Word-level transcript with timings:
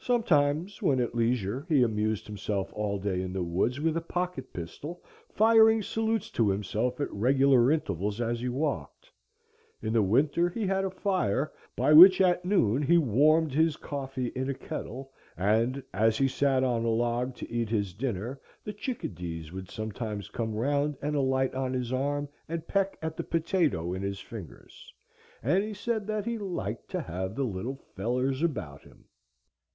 Sometimes, 0.00 0.80
when 0.80 1.00
at 1.00 1.16
leisure, 1.16 1.66
he 1.68 1.82
amused 1.82 2.28
himself 2.28 2.72
all 2.72 3.00
day 3.00 3.20
in 3.20 3.32
the 3.32 3.42
woods 3.42 3.80
with 3.80 3.96
a 3.96 4.00
pocket 4.00 4.52
pistol, 4.52 5.02
firing 5.28 5.82
salutes 5.82 6.30
to 6.30 6.48
himself 6.50 7.00
at 7.00 7.12
regular 7.12 7.68
intervals 7.72 8.20
as 8.20 8.38
he 8.38 8.48
walked. 8.48 9.10
In 9.82 9.92
the 9.92 10.00
winter 10.02 10.48
he 10.48 10.64
had 10.68 10.84
a 10.84 10.90
fire 10.90 11.52
by 11.74 11.92
which 11.92 12.20
at 12.20 12.44
noon 12.44 12.80
he 12.80 12.96
warmed 12.96 13.52
his 13.52 13.76
coffee 13.76 14.28
in 14.28 14.48
a 14.48 14.54
kettle; 14.54 15.12
and 15.36 15.82
as 15.92 16.16
he 16.16 16.28
sat 16.28 16.62
on 16.62 16.84
a 16.84 16.88
log 16.90 17.34
to 17.34 17.50
eat 17.52 17.68
his 17.68 17.92
dinner 17.92 18.40
the 18.62 18.72
chickadees 18.72 19.50
would 19.50 19.68
sometimes 19.68 20.28
come 20.28 20.54
round 20.54 20.96
and 21.02 21.16
alight 21.16 21.52
on 21.56 21.72
his 21.72 21.92
arm 21.92 22.28
and 22.48 22.68
peck 22.68 22.96
at 23.02 23.16
the 23.16 23.24
potato 23.24 23.92
in 23.92 24.02
his 24.02 24.20
fingers; 24.20 24.94
and 25.42 25.64
he 25.64 25.74
said 25.74 26.06
that 26.06 26.24
he 26.24 26.38
"liked 26.38 26.88
to 26.88 27.00
have 27.00 27.34
the 27.34 27.44
little 27.44 27.82
fellers 27.96 28.44
about 28.44 28.82
him." 28.82 29.04